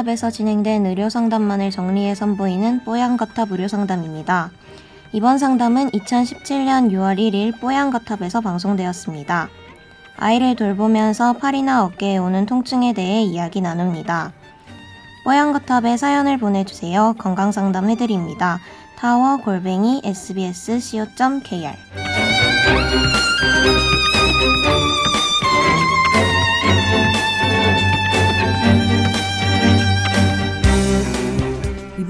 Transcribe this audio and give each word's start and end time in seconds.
뽀얀거탑에서 0.00 0.30
진행된 0.30 0.86
의료 0.86 1.08
상담만을 1.08 1.70
정리해 1.70 2.14
선보이는 2.14 2.84
뽀얀거탑 2.84 3.52
의료 3.52 3.68
상담입니다. 3.68 4.50
이번 5.12 5.38
상담은 5.38 5.90
2017년 5.90 6.90
6월 6.90 7.18
1일 7.18 7.60
뽀얀거탑에서 7.60 8.40
방송되었습니다. 8.40 9.48
아이를 10.16 10.56
돌보면서 10.56 11.34
팔이나 11.34 11.84
어깨에 11.84 12.18
오는 12.18 12.46
통증에 12.46 12.92
대해 12.92 13.22
이야기 13.22 13.60
나눕니다. 13.60 14.32
뽀얀거탑에 15.24 15.96
사연을 15.96 16.38
보내주세요. 16.38 17.14
건강상담 17.18 17.90
해드립니다. 17.90 18.58
타워 18.96 19.36
골뱅이 19.38 20.00
sbs.co.kr 20.04 21.76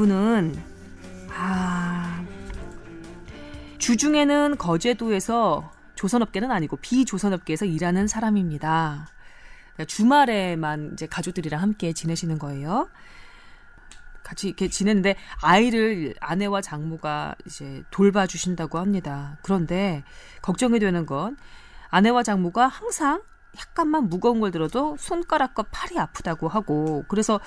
이분은 0.00 0.56
아 1.34 2.24
주중에는 3.77 4.56
거제도에서 4.56 5.70
조선업계는 5.95 6.50
아니고 6.50 6.78
비조선업계에서 6.78 7.66
일하는 7.66 8.06
사람입니다. 8.06 9.09
그러니까 9.74 9.84
주말에만 9.84 10.92
이제 10.95 11.06
가족들이랑 11.06 11.60
함께 11.60 11.92
지내시는 11.92 12.38
거예요. 12.38 12.88
같이 14.23 14.48
이렇게 14.48 14.68
지내는데 14.68 15.16
아이를 15.43 16.15
아내와 16.21 16.62
장모가 16.62 17.34
이제 17.45 17.82
돌봐주신다고 17.90 18.78
합니다. 18.78 19.37
그런데 19.43 20.02
걱정이 20.40 20.78
되는 20.78 21.04
건 21.04 21.37
아내와 21.90 22.23
장모가 22.23 22.68
항상 22.68 23.23
약간만 23.59 24.09
무거운 24.09 24.40
걸 24.40 24.51
들어도 24.51 24.96
손가락과 24.98 25.65
팔이 25.65 25.98
아프다고 25.98 26.48
하고 26.48 27.04
그래서 27.09 27.38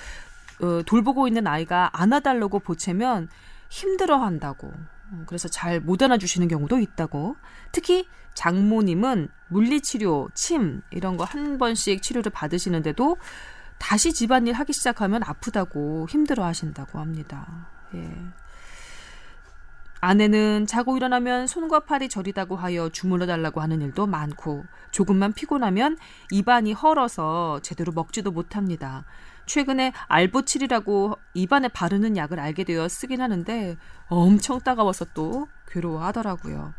어, 0.62 0.82
돌보고 0.86 1.26
있는 1.28 1.46
아이가 1.46 1.90
안아달라고 1.92 2.60
보채면 2.60 3.28
힘들어한다고. 3.68 4.72
음, 5.12 5.24
그래서 5.26 5.48
잘 5.48 5.80
못 5.80 6.02
안아주시는 6.02 6.48
경우도 6.48 6.78
있다고. 6.78 7.36
특히 7.72 8.08
장모님은 8.34 9.28
물리치료, 9.48 10.30
침 10.34 10.82
이런 10.90 11.16
거 11.16 11.24
한 11.24 11.58
번씩 11.58 12.02
치료를 12.02 12.30
받으시는데도 12.32 13.16
다시 13.78 14.12
집안일 14.12 14.54
하기 14.54 14.72
시작하면 14.72 15.22
아프다고 15.24 16.06
힘들어 16.08 16.44
하신다고 16.44 16.98
합니다. 17.00 17.68
예. 17.94 18.10
아내는 20.00 20.66
자고 20.66 20.96
일어나면 20.96 21.46
손과 21.46 21.80
팔이 21.80 22.08
저리다고 22.10 22.56
하여 22.56 22.90
주물러 22.90 23.26
달라고 23.26 23.62
하는 23.62 23.80
일도 23.80 24.06
많고 24.06 24.64
조금만 24.90 25.32
피곤하면 25.32 25.96
입안이 26.30 26.74
헐어서 26.74 27.60
제대로 27.62 27.90
먹지도 27.92 28.30
못합니다. 28.30 29.04
최근에 29.46 29.92
알보칠이라고 30.08 31.16
입안에 31.34 31.68
바르는 31.68 32.16
약을 32.16 32.40
알게 32.40 32.64
되어 32.64 32.88
쓰긴 32.88 33.20
하는데 33.20 33.76
엄청 34.08 34.60
따가워서 34.60 35.06
또 35.14 35.48
괴로워하더라고요. 35.68 36.74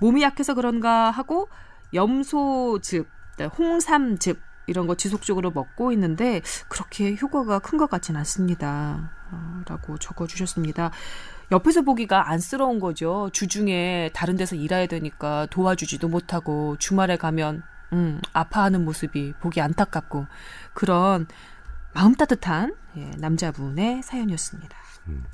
몸이 0.00 0.22
약해서 0.22 0.54
그런가 0.54 1.10
하고 1.10 1.48
염소즙, 1.94 3.08
네, 3.38 3.44
홍삼즙 3.44 4.40
이런 4.66 4.86
거 4.86 4.94
지속적으로 4.94 5.50
먹고 5.50 5.92
있는데 5.92 6.40
그렇게 6.68 7.16
효과가 7.16 7.58
큰 7.58 7.78
것 7.78 7.90
같진 7.90 8.16
않습니다. 8.16 9.10
어, 9.30 9.62
라고 9.66 9.98
적어주셨습니다. 9.98 10.90
옆에서 11.50 11.82
보기가 11.82 12.30
안쓰러운 12.30 12.78
거죠. 12.80 13.28
주중에 13.32 14.10
다른 14.14 14.36
데서 14.36 14.56
일해야 14.56 14.86
되니까 14.86 15.46
도와주지도 15.50 16.08
못하고 16.08 16.76
주말에 16.78 17.16
가면 17.16 17.62
음, 17.92 18.20
아파하는 18.32 18.84
모습이 18.84 19.34
보기 19.40 19.60
안타깝고 19.60 20.26
그런 20.72 21.26
마음 21.94 22.14
따뜻한 22.14 22.74
예, 22.96 23.10
남자분의 23.18 24.02
사연이었습니다. 24.02 24.76
음, 25.08 25.24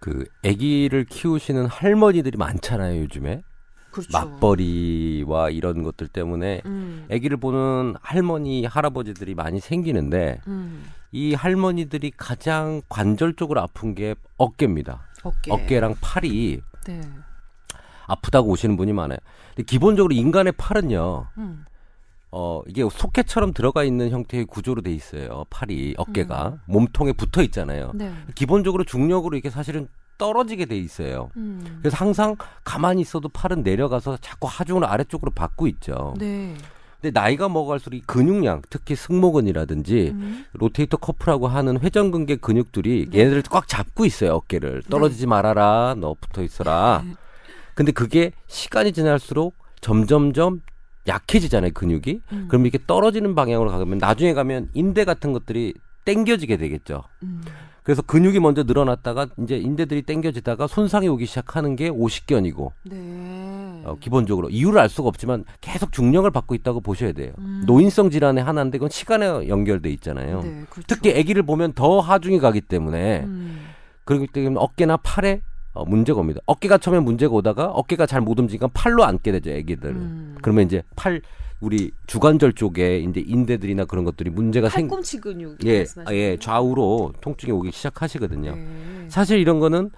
그 0.00 0.24
아기를 0.44 1.04
키우시는 1.04 1.66
할머니들이 1.66 2.36
많잖아요 2.36 3.00
요즘에. 3.02 3.42
그렇죠. 3.90 4.10
맞벌이와 4.12 5.50
이런 5.50 5.84
것들 5.84 6.08
때문에 6.08 6.62
음. 6.66 7.06
아기를 7.12 7.36
보는 7.36 7.94
할머니 8.02 8.64
할아버지들이 8.64 9.36
많이 9.36 9.60
생기는데 9.60 10.40
음. 10.48 10.84
이 11.12 11.32
할머니들이 11.34 12.12
가장 12.16 12.82
관절적으로 12.88 13.60
아픈 13.60 13.94
게 13.94 14.16
어깨입니다. 14.36 15.06
어깨. 15.48 15.78
랑 15.78 15.94
팔이 16.00 16.60
네. 16.86 17.00
아프다고 18.06 18.50
오시는 18.50 18.76
분이 18.76 18.92
많아요. 18.92 19.18
근데 19.54 19.62
기본적으로 19.62 20.12
인간의 20.12 20.54
팔은요. 20.58 21.28
음. 21.38 21.64
어, 22.36 22.62
이게 22.66 22.82
속개처럼 22.82 23.52
들어가 23.52 23.84
있는 23.84 24.10
형태의 24.10 24.46
구조로 24.46 24.82
돼 24.82 24.92
있어요. 24.92 25.44
팔이, 25.50 25.94
어깨가. 25.96 26.48
음. 26.48 26.58
몸통에 26.66 27.12
붙어 27.12 27.44
있잖아요. 27.44 27.92
네. 27.94 28.12
기본적으로 28.34 28.82
중력으로 28.82 29.36
이게 29.36 29.50
사실은 29.50 29.86
떨어지게 30.18 30.64
돼 30.64 30.76
있어요. 30.76 31.30
음. 31.36 31.78
그래서 31.80 31.96
항상 31.96 32.34
가만히 32.64 33.02
있어도 33.02 33.28
팔은 33.28 33.62
내려가서 33.62 34.16
자꾸 34.20 34.48
하중을 34.50 34.84
아래쪽으로 34.84 35.30
받고 35.30 35.68
있죠. 35.68 36.14
네. 36.18 36.54
근데 37.00 37.20
나이가 37.20 37.48
먹어갈수록 37.48 37.96
이 37.96 38.02
근육량, 38.04 38.62
특히 38.68 38.96
승모근이라든지 38.96 40.10
음. 40.14 40.44
로테이터 40.54 40.96
커프라고 40.96 41.46
하는 41.46 41.78
회전근개 41.78 42.36
근육들이 42.36 43.10
네. 43.10 43.18
얘네들을 43.20 43.44
꽉 43.48 43.68
잡고 43.68 44.06
있어요. 44.06 44.32
어깨를 44.32 44.82
떨어지지 44.90 45.22
네. 45.22 45.26
말아라, 45.28 45.94
너 45.98 46.16
붙어 46.20 46.42
있어라. 46.42 47.04
네. 47.06 47.14
근데 47.76 47.92
그게 47.92 48.32
시간이 48.48 48.92
지날수록 48.92 49.54
점점점 49.80 50.62
약해지잖아요 51.06 51.72
근육이. 51.72 52.20
음. 52.32 52.46
그럼 52.48 52.66
이렇게 52.66 52.78
떨어지는 52.86 53.34
방향으로 53.34 53.70
가면 53.70 53.98
나중에 53.98 54.34
가면 54.34 54.70
인대 54.74 55.04
같은 55.04 55.32
것들이 55.32 55.74
땡겨지게 56.04 56.56
되겠죠. 56.56 57.02
음. 57.22 57.42
그래서 57.84 58.00
근육이 58.00 58.40
먼저 58.40 58.62
늘어났다가 58.62 59.26
이제 59.40 59.58
인대들이 59.58 60.02
땡겨지다가 60.02 60.66
손상이 60.66 61.06
오기 61.06 61.26
시작하는 61.26 61.76
게 61.76 61.90
오십견이고 61.90 62.72
네. 62.84 63.82
어, 63.84 63.96
기본적으로 64.00 64.48
이유를 64.48 64.80
알 64.80 64.88
수가 64.88 65.08
없지만 65.08 65.44
계속 65.60 65.92
중력을 65.92 66.28
받고 66.30 66.54
있다고 66.54 66.80
보셔야 66.80 67.12
돼요. 67.12 67.32
음. 67.38 67.64
노인성 67.66 68.08
질환의 68.08 68.42
하나인데 68.42 68.78
그건 68.78 68.88
시간에 68.88 69.48
연결돼 69.48 69.90
있잖아요. 69.90 70.42
네, 70.42 70.64
그렇죠. 70.70 70.86
특히 70.88 71.10
아기를 71.18 71.42
보면 71.42 71.74
더 71.74 72.00
하중이 72.00 72.38
가기 72.38 72.62
때문에 72.62 73.24
음. 73.24 73.66
그렇기 74.04 74.28
때문에 74.28 74.56
어깨나 74.58 74.96
팔에 74.98 75.42
어, 75.74 75.84
문제가 75.84 76.20
옵니다. 76.20 76.40
어깨가 76.46 76.78
처음에 76.78 77.00
문제가 77.00 77.34
오다가 77.34 77.66
어깨가 77.66 78.06
잘 78.06 78.20
못 78.20 78.38
움직이니까 78.38 78.68
팔로 78.72 79.04
앉게 79.04 79.32
되죠, 79.32 79.50
아기들. 79.50 79.90
음. 79.90 80.36
그러면 80.40 80.64
이제 80.64 80.82
팔 80.96 81.20
우리 81.60 81.90
주관절 82.06 82.54
쪽에 82.54 82.98
이제 82.98 83.22
인대들이나 83.26 83.84
그런 83.84 84.04
것들이 84.04 84.30
문제가 84.30 84.68
생 84.68 84.88
팔꿈치 84.88 85.18
근육 85.18 85.64
예, 85.66 85.84
예, 86.10 86.36
좌우로 86.38 87.14
통증이 87.20 87.52
오기 87.52 87.70
시작하시거든요. 87.72 88.54
네. 88.54 89.06
사실 89.08 89.38
이런 89.38 89.60
거는 89.60 89.90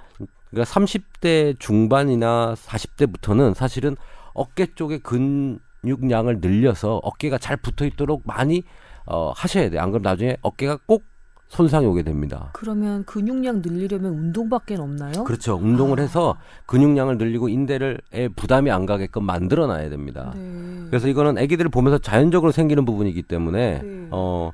그러니까 0.50 0.72
30대 0.72 1.58
중반이나 1.58 2.54
40대부터는 2.56 3.54
사실은 3.54 3.96
어깨 4.32 4.66
쪽의 4.74 5.00
근육량을 5.00 6.40
늘려서 6.40 7.00
어깨가 7.02 7.38
잘 7.38 7.56
붙어 7.56 7.84
있도록 7.84 8.22
많이 8.24 8.62
어 9.06 9.32
하셔야 9.34 9.68
돼요. 9.70 9.82
안 9.82 9.90
그러면 9.90 10.02
나중에 10.02 10.36
어깨가 10.42 10.78
꼭 10.86 11.04
손상이 11.48 11.86
오게 11.86 12.02
됩니다. 12.02 12.50
그러면 12.52 13.04
근육량 13.04 13.62
늘리려면 13.64 14.12
운동밖에 14.12 14.76
없나요? 14.76 15.24
그렇죠. 15.24 15.54
운동을 15.54 16.00
아. 16.00 16.02
해서 16.02 16.36
근육량을 16.66 17.18
늘리고 17.18 17.48
인대를 17.48 18.00
부담이 18.34 18.70
안 18.70 18.84
가게끔 18.86 19.24
만들어 19.24 19.66
놔야 19.66 19.88
됩니다. 19.88 20.32
네. 20.34 20.86
그래서 20.90 21.08
이거는 21.08 21.38
아기들을 21.38 21.70
보면서 21.70 21.98
자연적으로 21.98 22.52
생기는 22.52 22.84
부분이기 22.84 23.22
때문에 23.22 23.82
네. 23.82 24.08
어 24.10 24.50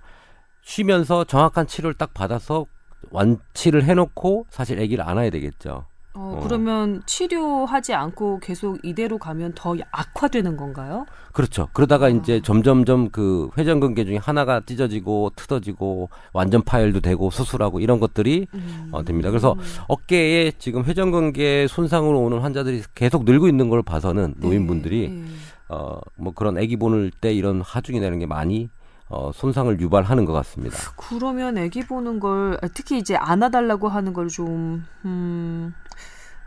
쉬면서 0.62 1.24
정확한 1.24 1.66
치료를 1.66 1.94
딱 1.94 2.14
받아서 2.14 2.66
완치를 3.10 3.84
해놓고 3.84 4.46
사실 4.50 4.80
아기를 4.80 5.06
안아야 5.06 5.30
되겠죠. 5.30 5.86
어, 6.14 6.40
그러면 6.42 7.02
치료하지 7.06 7.94
않고 7.94 8.40
계속 8.40 8.78
이대로 8.82 9.18
가면 9.18 9.52
더 9.54 9.74
악화되는 9.90 10.56
건가요? 10.56 11.06
그렇죠. 11.32 11.68
그러다가 11.72 12.06
아. 12.06 12.08
이제 12.10 12.40
점점점 12.42 13.10
그 13.10 13.48
회전근개 13.56 14.04
중에 14.04 14.18
하나가 14.18 14.60
찢어지고 14.64 15.32
틀어지고 15.36 16.10
완전 16.32 16.62
파열도 16.62 17.00
되고 17.00 17.30
수술하고 17.30 17.80
이런 17.80 17.98
것들이 17.98 18.46
음. 18.52 18.88
어, 18.92 19.02
됩니다. 19.04 19.30
그래서 19.30 19.56
어깨에 19.88 20.52
지금 20.58 20.84
회전근개 20.84 21.66
손상으로 21.68 22.20
오는 22.20 22.40
환자들이 22.40 22.82
계속 22.94 23.24
늘고 23.24 23.48
있는 23.48 23.70
걸 23.70 23.82
봐서는 23.82 24.34
네. 24.36 24.46
노인분들이 24.46 25.08
네. 25.08 25.24
어, 25.68 25.98
뭐 26.16 26.34
그런 26.34 26.58
아기 26.58 26.76
보는 26.76 27.10
때 27.22 27.32
이런 27.32 27.62
하중이 27.62 28.00
되는 28.00 28.18
게 28.18 28.26
많이 28.26 28.68
어, 29.12 29.30
손상을 29.34 29.78
유발하는 29.78 30.24
것 30.24 30.32
같습니다. 30.32 30.76
그러면 30.96 31.58
아기 31.58 31.86
보는 31.86 32.18
걸 32.18 32.58
특히 32.72 32.96
이제 32.96 33.14
안아달라고 33.14 33.88
하는 33.88 34.14
걸좀 34.14 34.84
음, 35.04 35.74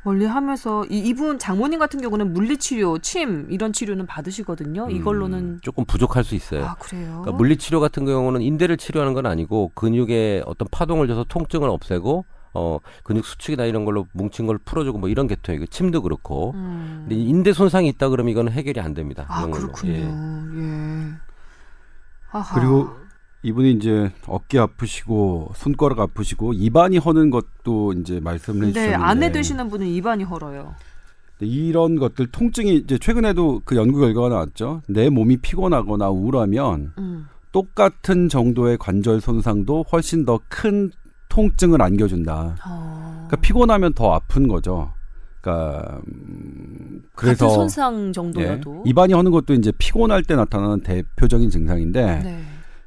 멀리 0.03 0.25
하면서 0.25 0.83
이, 0.85 0.97
이분 0.97 1.37
장모님 1.37 1.77
같은 1.77 2.01
경우는 2.01 2.33
물리치료, 2.33 2.99
침 2.99 3.45
이런 3.51 3.71
치료는 3.71 4.07
받으시거든요. 4.07 4.85
음, 4.85 4.91
이걸로는 4.91 5.59
조금 5.61 5.85
부족할 5.85 6.23
수 6.23 6.33
있어요. 6.33 6.65
아 6.65 6.75
그래요? 6.75 7.21
그러니까 7.21 7.31
물리치료 7.33 7.79
같은 7.79 8.05
경우는 8.05 8.41
인대를 8.41 8.77
치료하는 8.77 9.13
건 9.13 9.27
아니고 9.27 9.71
근육에 9.75 10.41
어떤 10.47 10.67
파동을 10.71 11.07
줘서 11.07 11.23
통증을 11.27 11.69
없애고 11.69 12.25
어 12.55 12.79
근육 13.03 13.25
수축이나 13.25 13.65
이런 13.65 13.85
걸로 13.85 14.07
뭉친 14.13 14.47
걸 14.47 14.57
풀어주고 14.57 14.97
뭐 14.97 15.09
이런 15.09 15.27
계통이고 15.27 15.67
침도 15.67 16.01
그렇고 16.01 16.53
음. 16.55 17.05
근데 17.07 17.15
인대 17.15 17.53
손상이 17.53 17.89
있다 17.89 18.09
그러면 18.09 18.31
이거는 18.31 18.51
해결이 18.53 18.79
안 18.79 18.93
됩니다. 18.93 19.25
아 19.27 19.45
그렇군요. 19.45 19.93
예. 19.93 19.99
예. 19.99 20.94
그리고 22.55 22.89
이분이 23.43 23.73
이제 23.73 24.11
어깨 24.27 24.57
아프시고 24.59 25.51
손가락 25.55 25.99
아프시고 25.99 26.53
입안이 26.53 26.97
허는 26.97 27.29
것도 27.29 27.93
이제 27.93 28.19
말씀을 28.19 28.67
해주셨는데 28.67 28.87
네, 28.87 28.93
아내 28.95 29.31
되시는 29.31 29.69
분은 29.69 29.87
입안이 29.87 30.23
헐어요. 30.23 30.75
이런 31.39 31.97
것들 31.97 32.27
통증이 32.27 32.75
이제 32.75 32.97
최근에도 32.97 33.61
그 33.65 33.75
연구 33.75 33.99
결과가 33.99 34.29
나왔죠. 34.29 34.81
내 34.87 35.09
몸이 35.09 35.37
피곤하거나 35.37 36.09
우울하면 36.09 36.93
음. 36.97 37.27
똑같은 37.51 38.29
정도의 38.29 38.77
관절 38.77 39.21
손상도 39.21 39.85
훨씬 39.91 40.25
더 40.25 40.39
큰 40.49 40.91
통증을 41.29 41.81
안겨준다. 41.81 42.55
어. 42.65 43.25
그러니까 43.27 43.35
피곤하면 43.41 43.93
더 43.93 44.13
아픈 44.13 44.47
거죠. 44.47 44.93
그러니까 45.41 45.99
음, 46.07 46.74
그래서 47.15 47.45
같은 47.45 47.55
손상 47.59 48.13
정도라도 48.13 48.83
예, 48.85 48.89
입안이 48.89 49.13
허는 49.13 49.31
것도 49.31 49.53
이제 49.53 49.71
피곤할 49.77 50.23
때 50.23 50.35
나타나는 50.35 50.81
대표적인 50.81 51.49
증상인데 51.49 52.19
네. 52.23 52.41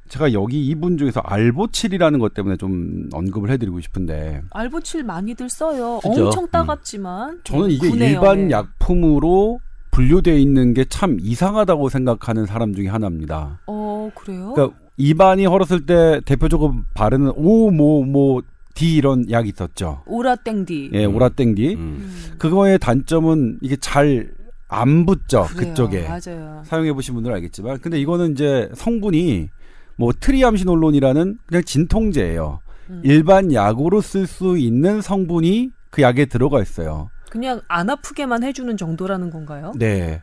제가 0.07 0.33
여기 0.33 0.65
이분 0.65 0.97
중에서 0.97 1.19
알보칠이라는 1.19 2.19
것 2.19 2.33
때문에 2.33 2.57
좀 2.57 3.09
언급을 3.13 3.49
해드리고 3.51 3.79
싶은데 3.81 4.41
알보칠 4.51 5.03
많이들 5.03 5.49
써요. 5.49 5.99
그죠? 6.01 6.25
엄청 6.27 6.43
음. 6.45 6.47
따갑지만 6.51 7.29
음. 7.31 7.41
저는 7.43 7.69
이게 7.69 7.89
일반 7.89 8.49
약품으로 8.49 9.59
분류되어 9.91 10.35
있는 10.35 10.73
게 10.73 10.85
참 10.89 11.17
이상하다고 11.21 11.89
생각하는 11.89 12.45
사람 12.45 12.73
중에 12.73 12.87
하나입니다. 12.87 13.59
어 13.67 14.09
그래요? 14.15 14.53
그러니까 14.55 14.77
입안이 14.97 15.45
헐었을 15.45 15.85
때 15.85 16.21
대표적으로 16.25 16.73
바르는 16.93 17.31
오모모 17.35 18.05
뭐, 18.05 18.41
D 18.75 18.95
이런 18.95 19.29
약이 19.29 19.49
있었죠. 19.49 20.03
오라땡디. 20.05 20.91
예, 20.93 21.05
오라땡디. 21.05 21.75
음. 21.75 22.35
그거의 22.37 22.79
단점은 22.79 23.59
이게 23.61 23.75
잘 23.75 24.39
안 24.69 25.05
붙죠. 25.05 25.47
그래요, 25.49 25.69
그쪽에. 25.73 26.07
맞아요. 26.07 26.61
사용해 26.63 26.93
보신 26.93 27.15
분들은 27.15 27.35
알겠지만 27.35 27.79
근데 27.79 27.99
이거는 27.99 28.31
이제 28.31 28.69
성분이 28.75 29.49
뭐 29.97 30.13
트리암시놀론이라는 30.17 31.39
그냥 31.45 31.63
진통제예요. 31.63 32.59
음. 32.91 33.01
일반 33.03 33.51
약으로 33.51 33.99
쓸 33.99 34.27
수 34.27 34.57
있는 34.57 35.01
성분이 35.01 35.71
그 35.89 36.03
약에 36.03 36.25
들어가 36.25 36.61
있어요. 36.61 37.09
그냥 37.31 37.61
안 37.67 37.89
아프게만 37.89 38.43
해주는 38.43 38.77
정도라는 38.77 39.31
건가요? 39.31 39.73
네. 39.75 40.21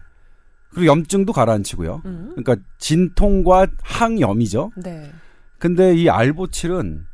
그리고 0.70 0.86
염증도 0.86 1.32
가라앉히고요. 1.32 2.02
음. 2.04 2.32
그러니까 2.36 2.56
진통과 2.78 3.66
항염이죠. 3.82 4.72
네. 4.76 5.10
근데 5.58 5.94
이 5.94 6.08
알보칠은 6.08 7.06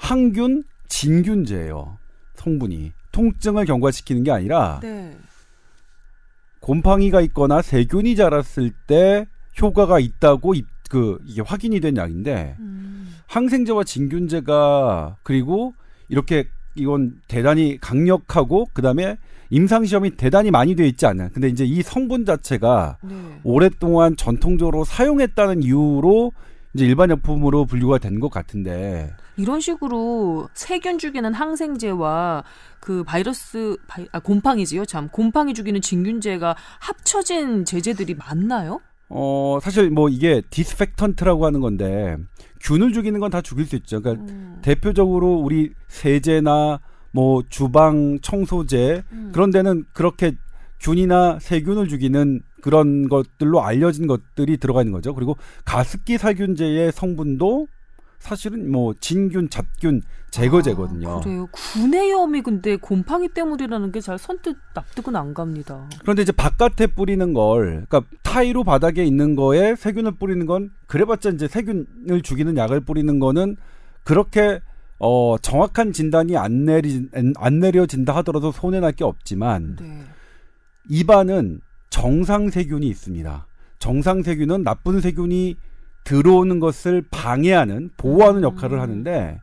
항균, 0.00 0.64
진균제예요. 0.88 1.98
성분이 2.34 2.92
통증을 3.12 3.66
경과시키는 3.66 4.24
게 4.24 4.30
아니라 4.30 4.80
네. 4.82 5.16
곰팡이가 6.60 7.20
있거나 7.22 7.62
세균이 7.62 8.16
자랐을 8.16 8.72
때 8.86 9.26
효과가 9.60 10.00
있다고 10.00 10.54
그 10.88 11.18
이게 11.26 11.42
확인이 11.42 11.80
된 11.80 11.96
약인데 11.96 12.56
음. 12.58 13.14
항생제와 13.26 13.84
진균제가 13.84 15.18
그리고 15.22 15.74
이렇게 16.08 16.48
이건 16.74 17.20
대단히 17.28 17.78
강력하고 17.80 18.66
그다음에 18.72 19.16
임상 19.50 19.84
시험이 19.84 20.16
대단히 20.16 20.50
많이 20.50 20.74
돼 20.74 20.86
있지 20.86 21.06
않아요. 21.06 21.28
근데 21.32 21.48
이제 21.48 21.64
이 21.64 21.82
성분 21.82 22.24
자체가 22.24 22.98
네. 23.02 23.40
오랫동안 23.44 24.16
전통적으로 24.16 24.84
사용했다는 24.84 25.62
이유로 25.62 26.32
이제 26.74 26.84
일반 26.86 27.10
약품으로 27.10 27.64
분류가 27.66 27.98
된 27.98 28.20
것 28.20 28.30
같은데 28.30 29.14
이런 29.36 29.60
식으로 29.60 30.48
세균 30.54 30.98
죽이는 30.98 31.32
항생제와 31.34 32.44
그 32.80 33.02
바이러스 33.04 33.76
바이, 33.86 34.06
아 34.12 34.20
곰팡이지요 34.20 34.84
참 34.84 35.08
곰팡이 35.08 35.54
죽이는 35.54 35.80
진균제가 35.80 36.54
합쳐진 36.80 37.64
제제들이 37.64 38.14
맞나요? 38.14 38.80
어, 39.08 39.58
사실 39.62 39.90
뭐 39.90 40.08
이게 40.08 40.42
disinfectant라고 40.50 41.44
하는 41.46 41.60
건데 41.60 42.16
균을 42.60 42.92
죽이는 42.92 43.18
건 43.20 43.30
다 43.30 43.40
죽일 43.40 43.66
수 43.66 43.76
있죠. 43.76 44.00
그러니까 44.02 44.24
음. 44.32 44.58
대표적으로 44.62 45.34
우리 45.34 45.72
세제나 45.88 46.80
뭐 47.12 47.42
주방 47.48 48.18
청소제 48.20 49.02
음. 49.12 49.30
그런 49.32 49.50
데는 49.50 49.84
그렇게 49.92 50.36
균이나 50.80 51.38
세균을 51.40 51.88
죽이는 51.88 52.40
그런 52.62 53.08
것들로 53.08 53.62
알려진 53.62 54.06
것들이 54.06 54.56
들어가 54.56 54.80
있는 54.82 54.92
거죠. 54.92 55.14
그리고 55.14 55.36
가습기 55.64 56.18
살균제의 56.18 56.92
성분도 56.92 57.66
사실은 58.18 58.70
뭐 58.70 58.92
진균, 59.00 59.48
잡균 59.48 60.02
제거제거든요. 60.30 61.08
아, 61.10 61.20
그래요. 61.20 61.48
구내염이 61.50 62.42
근데 62.42 62.76
곰팡이 62.76 63.28
때문이라는 63.28 63.92
게 63.92 64.00
잘 64.00 64.18
선뜻 64.18 64.56
납득은 64.74 65.16
안 65.16 65.32
갑니다. 65.32 65.88
그런데 66.02 66.22
이제 66.22 66.30
바깥에 66.32 66.86
뿌리는 66.88 67.32
걸, 67.32 67.86
그러니까 67.88 68.02
타이로 68.22 68.62
바닥에 68.64 69.04
있는 69.04 69.36
거에 69.36 69.74
세균을 69.74 70.12
뿌리는 70.12 70.44
건 70.46 70.70
그래봤자 70.86 71.30
이제 71.30 71.48
세균을 71.48 72.20
죽이는 72.22 72.56
약을 72.58 72.80
뿌리는 72.80 73.18
거는 73.18 73.56
그렇게 74.04 74.60
어 74.98 75.36
정확한 75.40 75.92
진단이 75.94 76.36
안 76.36 76.66
내리 76.66 77.08
안 77.38 77.58
내려진다 77.58 78.14
하더라도 78.16 78.52
손해 78.52 78.80
날 78.80 78.92
게 78.92 79.02
없지만 79.04 79.76
네. 79.80 80.02
입안은 80.90 81.60
정상 81.88 82.50
세균이 82.50 82.86
있습니다. 82.88 83.46
정상 83.78 84.22
세균은 84.22 84.64
나쁜 84.64 85.00
세균이 85.00 85.56
들어오는 86.04 86.60
것을 86.60 87.04
방해하는 87.10 87.90
보호하는 87.96 88.42
역할을 88.42 88.76
음. 88.78 88.82
하는데 88.82 89.40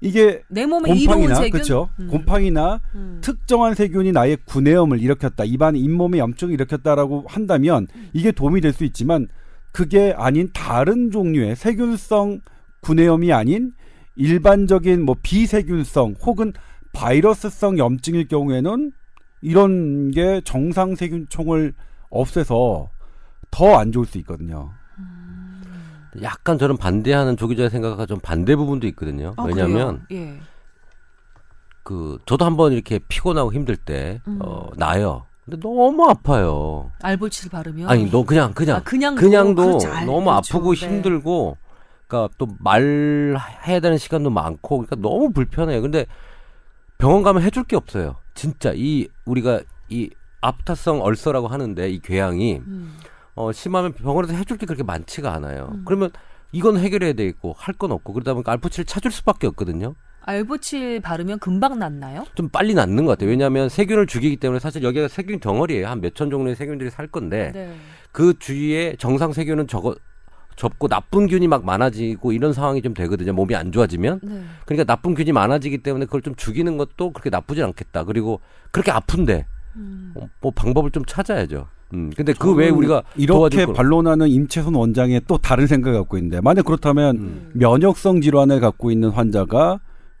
이게 0.00 0.42
내 0.48 0.66
몸에 0.66 0.88
곰팡이나? 0.88 1.40
그렇죠. 1.48 1.88
음. 2.00 2.08
곰팡이나 2.08 2.80
음. 2.94 3.20
특정한 3.22 3.74
세균이 3.74 4.12
나의 4.12 4.36
구내염을 4.44 5.00
일으켰다. 5.00 5.44
입안 5.44 5.76
잇몸에 5.76 6.18
염증을 6.18 6.52
일으켰다라고 6.54 7.24
한다면 7.28 7.86
이게 8.12 8.32
도움이 8.32 8.60
될 8.60 8.72
수 8.72 8.84
있지만 8.84 9.28
그게 9.72 10.12
아닌 10.16 10.50
다른 10.52 11.10
종류의 11.10 11.54
세균성 11.56 12.40
구내염이 12.80 13.32
아닌 13.32 13.72
일반적인 14.16 15.04
뭐 15.04 15.16
비세균성 15.22 16.16
혹은 16.22 16.52
바이러스성 16.92 17.78
염증일 17.78 18.26
경우에는 18.28 18.92
이런 19.40 20.10
게 20.10 20.40
정상 20.44 20.94
세균총을 20.94 21.74
없애서 22.10 22.90
더 23.50 23.76
안 23.78 23.92
좋을 23.92 24.06
수 24.06 24.18
있거든요. 24.18 24.72
약간 26.22 26.58
저는 26.58 26.76
반대하는 26.76 27.36
조기자의 27.36 27.70
생각과 27.70 28.06
좀 28.06 28.18
반대 28.20 28.56
부분도 28.56 28.86
있거든요. 28.88 29.34
아, 29.36 29.44
왜냐하면 29.44 30.04
예. 30.10 30.38
그 31.82 32.18
저도 32.26 32.44
한번 32.44 32.72
이렇게 32.72 32.98
피곤하고 33.08 33.52
힘들 33.52 33.76
때 33.76 34.20
음. 34.26 34.38
어, 34.42 34.68
나요. 34.76 35.26
근데 35.44 35.58
너무 35.60 36.08
아파요. 36.08 36.90
알보칠 37.02 37.50
바르면 37.50 37.88
아니 37.88 38.10
너 38.10 38.24
그냥 38.24 38.52
그냥 38.52 38.78
아, 38.78 38.82
그냥도, 38.82 39.20
그냥도 39.20 39.62
그렇죠. 39.78 39.88
너무 40.04 40.24
그렇죠. 40.24 40.30
아프고 40.56 40.74
네. 40.74 40.86
힘들고 40.86 41.56
그러니까 42.06 42.34
또 42.36 42.48
말해야 42.58 43.80
되는 43.80 43.96
시간도 43.96 44.30
많고 44.30 44.78
그러니까 44.78 44.96
너무 44.96 45.30
불편해요. 45.32 45.80
근데 45.80 46.06
병원 46.98 47.22
가면 47.22 47.42
해줄 47.42 47.64
게 47.64 47.76
없어요. 47.76 48.16
진짜 48.38 48.72
이 48.72 49.08
우리가 49.24 49.60
이 49.88 50.10
아프타성 50.40 51.02
얼서라고 51.02 51.48
하는데 51.48 51.90
이 51.90 51.98
궤양이 51.98 52.58
음. 52.64 52.96
어, 53.34 53.50
심하면 53.50 53.92
병원에서 53.92 54.32
해줄 54.34 54.56
게 54.58 54.64
그렇게 54.66 54.84
많지가 54.84 55.32
않아요. 55.34 55.70
음. 55.74 55.82
그러면 55.84 56.10
이건 56.52 56.76
해결해야 56.78 57.14
되겠고 57.14 57.54
할 57.58 57.74
건 57.74 57.90
없고 57.90 58.12
그러다 58.12 58.34
보니까 58.34 58.52
알프치를 58.52 58.84
찾을 58.84 59.10
수밖에 59.10 59.48
없거든요. 59.48 59.96
알보칠 60.20 61.00
바르면 61.00 61.40
금방 61.40 61.78
낫나요? 61.80 62.24
좀 62.36 62.48
빨리 62.48 62.74
낫는 62.74 63.06
것 63.06 63.12
같아요. 63.12 63.30
왜냐하면 63.30 63.68
세균을 63.68 64.06
죽이기 64.06 64.36
때문에 64.36 64.60
사실 64.60 64.82
여기가 64.84 65.08
세균 65.08 65.40
덩어리예요. 65.40 65.88
한 65.88 66.00
몇 66.00 66.14
천 66.14 66.30
종류의 66.30 66.54
세균들이 66.54 66.90
살 66.90 67.08
건데 67.08 67.50
네. 67.52 67.74
그 68.12 68.38
주위에 68.38 68.94
정상 68.98 69.32
세균은 69.32 69.66
적어 69.66 69.96
접고 70.58 70.88
나쁜 70.88 71.28
균이 71.28 71.46
막 71.46 71.64
많아지고 71.64 72.32
이런 72.32 72.52
상황이 72.52 72.82
좀 72.82 72.92
되거든요. 72.92 73.32
몸이 73.32 73.54
안 73.54 73.70
좋아지면. 73.70 74.20
네. 74.22 74.42
그러니까 74.66 74.84
나쁜 74.84 75.14
균이 75.14 75.30
많아지기 75.32 75.78
때문에 75.78 76.04
그걸 76.06 76.20
좀 76.20 76.34
죽이는 76.34 76.76
것도 76.76 77.12
그렇게 77.12 77.30
나쁘진 77.30 77.64
않겠다. 77.64 78.04
그리고 78.04 78.40
그렇게 78.72 78.90
아픈데 78.90 79.46
음. 79.76 80.14
뭐 80.40 80.50
방법을 80.50 80.90
좀 80.90 81.04
찾아야죠. 81.06 81.68
음, 81.94 82.10
근데 82.14 82.34
그 82.34 82.52
외에 82.54 82.68
우리가 82.68 83.02
이렇게 83.16 83.64
반론하는 83.64 84.28
임채선 84.28 84.74
원장의 84.74 85.22
또 85.26 85.38
다른 85.38 85.66
생각을 85.66 86.00
갖고 86.00 86.18
있는데 86.18 86.40
만약 86.40 86.64
그렇다면 86.64 87.16
음. 87.16 87.50
면역성 87.54 88.20
질환을 88.20 88.60
갖고 88.60 88.90
있는 88.90 89.10
환자가 89.10 89.78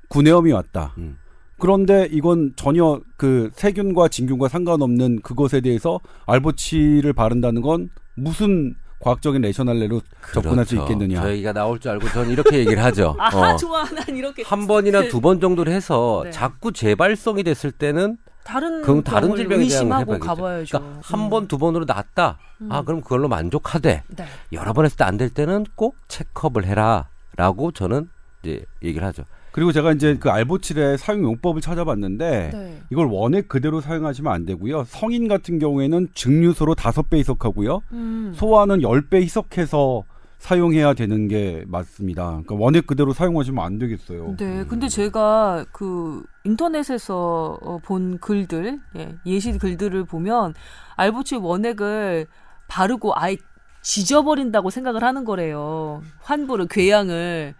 구내염이 0.08 0.52
왔다. 0.52 0.94
음. 0.98 1.18
그런데 1.58 2.08
이건 2.12 2.52
전혀 2.54 3.00
그 3.16 3.50
세균과 3.54 4.08
진균과 4.08 4.46
상관없는 4.46 5.20
그것에 5.22 5.60
대해서 5.60 5.98
알보치를 6.26 7.12
바른다는 7.12 7.60
건 7.60 7.90
무슨 8.14 8.76
과학적인 9.00 9.40
레셔널레로 9.42 10.00
그렇죠. 10.20 10.40
접근할 10.42 10.64
수 10.66 10.74
그렇죠. 10.76 10.92
있겠느냐. 10.92 11.22
저희가 11.22 11.52
나올 11.52 11.78
줄 11.78 11.92
알고 11.92 12.08
저는 12.08 12.30
이렇게 12.30 12.58
얘기를 12.58 12.82
하죠. 12.84 13.14
아, 13.20 13.28
어. 13.28 13.56
좋아. 13.56 13.84
난 13.84 14.04
이렇게. 14.16 14.42
한 14.42 14.66
번이나 14.66 15.08
두 15.08 15.20
번 15.20 15.40
정도를 15.40 15.72
해서 15.72 16.22
네. 16.24 16.30
자꾸 16.30 16.72
재발성이 16.72 17.42
됐을 17.44 17.70
때는 17.70 18.16
다른 18.44 18.82
그럼 18.82 19.02
다른 19.02 19.36
질병에 19.36 19.66
대한 19.68 20.04
걸 20.06 20.18
가봐야죠. 20.18 20.78
그러니까 20.78 21.00
한 21.02 21.28
번, 21.30 21.46
두 21.48 21.58
번으로 21.58 21.84
낫다. 21.84 22.38
음. 22.62 22.72
아, 22.72 22.82
그럼 22.82 23.02
그걸로 23.02 23.28
만족하되 23.28 24.02
네. 24.08 24.24
여러 24.52 24.72
번 24.72 24.84
했을 24.84 24.96
때 24.96 25.04
안 25.04 25.16
될 25.18 25.28
때는 25.30 25.66
꼭 25.74 25.96
체크업을 26.08 26.64
해라 26.64 27.08
라고 27.36 27.70
저는 27.72 28.08
이제 28.42 28.64
얘기를 28.82 29.06
하죠. 29.06 29.24
그리고 29.58 29.72
제가 29.72 29.90
이제 29.90 30.16
그 30.20 30.30
알보칠의 30.30 30.98
사용 30.98 31.24
용법을 31.24 31.60
찾아봤는데 31.60 32.50
네. 32.52 32.82
이걸 32.90 33.08
원액 33.10 33.48
그대로 33.48 33.80
사용하시면 33.80 34.32
안 34.32 34.46
되고요. 34.46 34.84
성인 34.84 35.26
같은 35.26 35.58
경우에는 35.58 36.10
증류소로 36.14 36.76
다섯 36.76 37.10
배 37.10 37.18
희석하고요. 37.18 37.80
음. 37.90 38.32
소화는 38.36 38.82
열 38.82 39.08
배 39.10 39.18
희석해서 39.20 40.04
사용해야 40.38 40.94
되는 40.94 41.26
게 41.26 41.64
맞습니다. 41.66 42.26
그러니까 42.26 42.54
원액 42.54 42.86
그대로 42.86 43.12
사용하시면 43.12 43.64
안 43.64 43.80
되겠어요. 43.80 44.36
네, 44.38 44.64
근데 44.64 44.86
제가 44.88 45.64
그 45.72 46.22
인터넷에서 46.44 47.58
어, 47.60 47.78
본 47.82 48.18
글들, 48.18 48.78
예, 48.96 49.16
예시 49.26 49.58
글들을 49.58 50.04
보면 50.04 50.54
알보칠 50.94 51.38
원액을 51.38 52.28
바르고 52.68 53.12
아예 53.16 53.36
지져버린다고 53.82 54.70
생각을 54.70 55.02
하는 55.02 55.24
거래요. 55.24 56.00
환부를 56.20 56.68
궤양을 56.68 57.54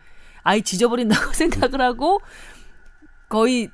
아예 0.48 0.62
지져버린다고 0.62 1.32
생각을 1.34 1.82
하고 1.82 2.20
거의 3.28 3.70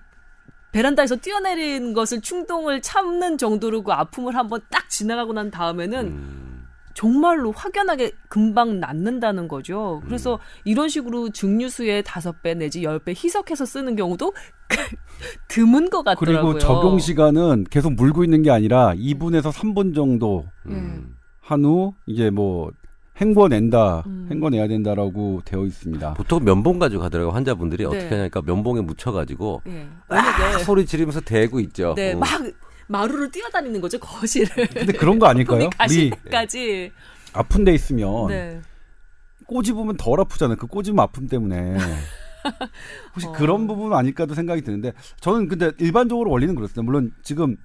베란다에서 0.73 1.16
뛰어내린 1.16 1.93
것을 1.93 2.21
충동을 2.21 2.83
참는 2.83 3.38
정도로 3.38 3.85
그 3.85 3.93
아픔을 3.93 4.35
한번 4.35 4.61
딱 4.71 4.90
지나가고 4.90 5.33
난 5.33 5.52
다음에는 5.52 6.07
음. 6.07 6.66
정말로 6.95 7.52
확연하게 7.52 8.12
금방 8.28 8.81
낫는다는 8.81 9.47
거죠. 9.47 10.02
그래서 10.04 10.35
음. 10.35 10.38
이런 10.64 10.88
식으로 10.88 11.31
증류수의 11.31 12.02
다섯 12.04 12.43
배 12.43 12.54
내지 12.54 12.83
열 12.83 12.99
배 12.99 13.12
희석해서 13.12 13.66
쓰는 13.66 13.95
경우도 13.95 14.33
드문 15.47 15.90
것 15.90 16.02
같더라고요. 16.02 16.54
그리고 16.54 16.59
적용 16.59 16.99
시간은 16.99 17.66
계속 17.71 17.93
물고 17.95 18.25
있는 18.25 18.43
게 18.43 18.50
아니라 18.50 18.95
2분에서 18.95 19.52
3분 19.52 19.95
정도 19.95 20.45
음. 20.66 21.14
한후 21.40 21.95
이제 22.07 22.31
뭐 22.31 22.73
헹궈낸다, 23.21 24.02
음. 24.06 24.28
헹궈내야 24.30 24.66
된다라고 24.66 25.42
되어 25.44 25.64
있습니다. 25.64 26.14
보통 26.14 26.44
면봉 26.44 26.78
가지고 26.78 27.02
가더라고 27.02 27.30
환자분들이 27.30 27.85
네. 27.85 27.88
어떻게 27.88 28.09
하냐니까 28.09 28.42
면봉에 28.42 28.80
묻혀가지고 28.80 29.62
네. 29.64 29.88
아, 30.09 30.59
소리 30.59 30.85
지르면서 30.85 31.21
대고 31.21 31.61
있죠. 31.61 31.94
네, 31.97 32.14
어. 32.14 32.18
막 32.18 32.28
마루를 32.88 33.30
뛰어다니는 33.30 33.80
거죠 33.80 33.99
거실을. 33.99 34.66
근데 34.66 34.92
그런 34.92 35.18
거 35.18 35.26
아닐까요? 35.26 35.71
가시까지 35.78 36.92
아픈 37.33 37.64
데 37.64 37.73
있으면 37.73 38.26
네. 38.28 38.61
꼬집으면 39.47 39.97
덜 39.97 40.21
아프잖아요. 40.21 40.56
그 40.56 40.66
꼬집음 40.66 40.99
아픔 40.99 41.28
때문에. 41.28 41.76
혹시 43.14 43.26
어. 43.26 43.33
그런 43.33 43.66
부분 43.66 43.94
아닐까도 43.94 44.35
생각이 44.35 44.62
드는데 44.62 44.92
저는 45.21 45.49
근데 45.49 45.71
일반적으로 45.78 46.30
원리는 46.30 46.54
그렇습니다. 46.54 46.83
물론 46.83 47.12
지금 47.23 47.56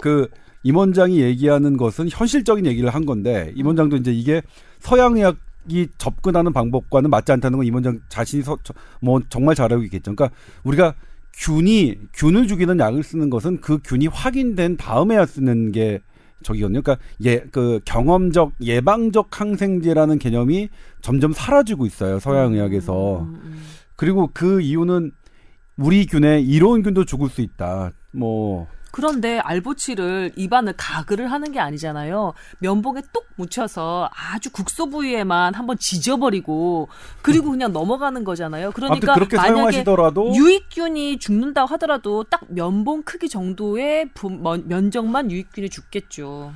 그 0.00 0.28
임 0.64 0.76
원장이 0.76 1.20
얘기하는 1.20 1.76
것은 1.76 2.08
현실적인 2.10 2.66
얘기를 2.66 2.90
한 2.90 3.06
건데 3.06 3.52
임 3.54 3.66
원장도 3.66 3.96
이제 3.96 4.12
이게 4.12 4.42
서양의학 4.80 5.36
이 5.68 5.86
접근하는 5.96 6.52
방법과는 6.52 7.08
맞지 7.08 7.32
않다는 7.32 7.58
건 7.58 7.66
임 7.66 7.74
원장 7.74 8.00
자신이 8.08 8.42
서, 8.42 8.58
뭐 9.00 9.20
정말 9.30 9.54
잘 9.54 9.72
알고 9.72 9.84
있겠죠. 9.84 10.14
그러니까 10.14 10.36
우리가 10.64 10.94
균이 11.34 11.96
균을 12.12 12.46
죽이는 12.46 12.78
약을 12.78 13.02
쓰는 13.02 13.30
것은 13.30 13.60
그 13.60 13.78
균이 13.84 14.06
확인된 14.08 14.76
다음에야 14.76 15.24
쓰는 15.26 15.72
게 15.72 16.00
저기거든요. 16.42 16.82
그러니까 16.82 17.02
예 17.24 17.44
그 17.50 17.80
경험적 17.84 18.52
예방적 18.60 19.40
항생제라는 19.40 20.18
개념이 20.18 20.68
점점 21.00 21.32
사라지고 21.32 21.86
있어요. 21.86 22.18
서양 22.20 22.52
의학에서. 22.52 23.20
음, 23.22 23.26
음, 23.34 23.40
음. 23.44 23.62
그리고 23.96 24.28
그 24.34 24.60
이유는 24.60 25.12
우리 25.76 26.06
균에 26.06 26.40
이로운 26.40 26.82
균도 26.82 27.04
죽을 27.04 27.28
수 27.30 27.40
있다. 27.40 27.92
뭐 28.12 28.66
그런데 28.94 29.40
알보치를 29.40 30.34
입안을 30.36 30.74
가글을 30.76 31.32
하는 31.32 31.50
게 31.50 31.58
아니잖아요. 31.58 32.32
면봉에 32.60 33.02
뚝 33.12 33.26
묻혀서 33.34 34.08
아주 34.14 34.52
국소 34.52 34.88
부위에만 34.88 35.54
한번 35.54 35.76
지져버리고 35.80 36.86
그리고 37.20 37.50
그냥 37.50 37.72
넘어가는 37.72 38.22
거잖아요. 38.22 38.70
그러니까 38.70 39.14
그렇게 39.14 39.36
만약에 39.36 39.56
사용하시더라도 39.56 40.36
유익균이 40.36 41.18
죽는다고 41.18 41.66
하더라도 41.72 42.22
딱 42.22 42.42
면봉 42.46 43.02
크기 43.02 43.28
정도의 43.28 44.10
부, 44.14 44.30
면적만 44.30 45.32
유익균이 45.32 45.70
죽겠죠. 45.70 46.52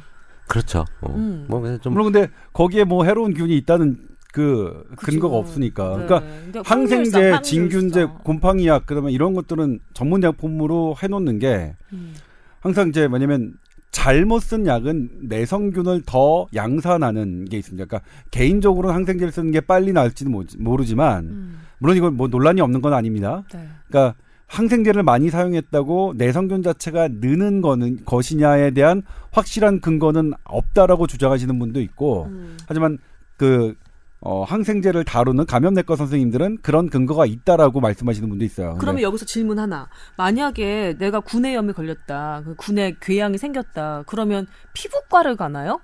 그렇죠. 0.47 0.85
어. 1.01 1.13
음. 1.17 1.45
뭐 1.49 1.77
좀... 1.79 1.93
물론 1.93 2.13
근데 2.13 2.31
거기에 2.53 2.85
뭐 2.85 3.03
해로운 3.03 3.35
균이 3.35 3.57
있다는 3.57 3.99
그 4.33 4.85
그쵸. 4.95 5.11
근거가 5.11 5.37
없으니까. 5.37 5.97
네. 5.97 6.07
그러니까 6.07 6.63
항생제, 6.65 7.31
항 7.33 7.43
진균제, 7.43 8.05
곰팡이약 8.23 8.87
그러면 8.87 9.11
이런 9.11 9.35
것들은 9.35 9.81
전문 9.93 10.23
약품으로 10.23 10.95
해놓는 11.03 11.41
게 11.41 11.75
음. 11.93 12.15
항상 12.61 12.89
이제 12.89 13.09
뭐냐면 13.09 13.55
잘못 13.91 14.41
쓴 14.43 14.67
약은 14.67 15.11
내성균을 15.23 16.03
더 16.07 16.47
양산하는 16.55 17.47
게 17.47 17.59
있습니다. 17.59 17.85
그러니까 17.87 18.09
개인적으로 18.31 18.93
항생제를 18.93 19.33
쓰는 19.33 19.51
게 19.51 19.61
빨리 19.61 19.93
나을지는 19.93 20.33
모르지만 20.59 21.25
음. 21.25 21.61
물론 21.79 21.97
이건 21.97 22.17
뭐 22.17 22.29
논란이 22.29 22.61
없는 22.61 22.81
건 22.81 22.93
아닙니다. 22.93 23.45
네. 23.53 23.67
그러니까 23.89 24.15
항생제를 24.47 25.03
많이 25.03 25.31
사용했다고 25.31 26.15
내성균 26.17 26.63
자체가 26.63 27.09
느는 27.09 27.61
거는 27.61 28.05
것이냐에 28.05 28.71
대한 28.71 29.03
확실한 29.31 29.81
근거는 29.81 30.33
없다라고 30.45 31.07
주장하시는 31.07 31.59
분도 31.59 31.81
있고 31.81 32.27
음. 32.27 32.57
하지만 32.67 32.99
그 33.37 33.75
어, 34.21 34.43
항생제를 34.43 35.05
다루는 35.05 35.47
감염내과 35.47 35.95
선생님들은 35.97 36.59
그런 36.63 36.91
근거가 36.91 37.25
있다라고 37.27 37.81
말씀하시는 37.81 38.29
분도 38.29 38.45
있어요. 38.45 38.77
그러면 38.81 39.03
여기서 39.03 39.25
질문 39.27 39.59
하나. 39.59 39.89
만약에 40.17 40.97
내가 40.99 41.21
구내염이 41.21 41.73
걸렸다. 41.73 42.43
그 42.45 42.55
구내 42.57 42.97
궤양이 43.01 43.39
생겼다. 43.39 44.05
그러면 44.07 44.47
피부과를 44.73 45.37
가나요? 45.37 45.81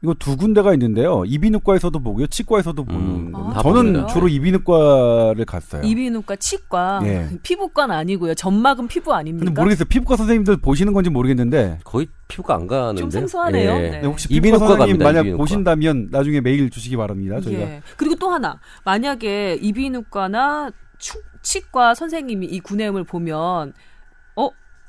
이거 0.00 0.14
두 0.16 0.36
군데가 0.36 0.72
있는데요. 0.74 1.24
이비인후과에서도 1.26 1.98
보고요, 1.98 2.28
치과에서도 2.28 2.84
보는 2.84 3.00
음. 3.00 3.32
아, 3.34 3.60
저는 3.62 3.82
봅니다. 3.94 4.06
주로 4.06 4.28
이비인후과를 4.28 5.44
갔어요. 5.44 5.82
이비인후과, 5.82 6.36
치과, 6.36 7.00
예. 7.02 7.28
피부과는 7.42 7.94
아니고요. 7.96 8.34
점막은 8.34 8.86
피부 8.86 9.12
아닙니까? 9.12 9.46
근데 9.46 9.60
모르겠어요. 9.60 9.86
피부과 9.88 10.16
선생님들 10.16 10.58
보시는 10.58 10.92
건지 10.92 11.10
모르겠는데 11.10 11.80
거의 11.82 12.06
피부과 12.28 12.54
안 12.54 12.68
가는데 12.68 13.00
좀 13.00 13.10
생소하네요. 13.10 13.70
예. 13.72 13.90
네. 13.90 14.00
혹시 14.06 14.28
이비인후과 14.30 14.68
선생님 14.68 14.98
만약 14.98 15.20
이비인후과. 15.20 15.42
보신다면 15.42 16.08
나중에 16.12 16.40
메일 16.40 16.70
주시기 16.70 16.96
바랍니다. 16.96 17.40
저희가 17.40 17.60
예. 17.62 17.82
그리고 17.96 18.14
또 18.14 18.30
하나 18.30 18.60
만약에 18.84 19.58
이비인후과나 19.60 20.70
치과 21.42 21.94
선생님이 21.94 22.46
이 22.46 22.60
구내염을 22.60 23.02
보면 23.02 23.72
어 23.72 23.72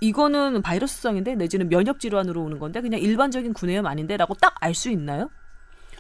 이거는 0.02 0.62
바이러스성인데 0.62 1.36
내지는 1.36 1.70
면역 1.70 2.00
질환으로 2.00 2.44
오는 2.44 2.60
건데 2.60 2.82
그냥 2.82 3.00
일반적인 3.00 3.54
구내염 3.54 3.86
아닌데라고 3.86 4.34
딱 4.36 4.56
알 4.62 4.74
수 4.74 4.90
있나요? 4.90 5.30